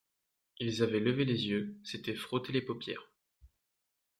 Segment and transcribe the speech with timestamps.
[0.57, 3.07] Ils avaient levé les yeux, s’étaient frottés les paupières.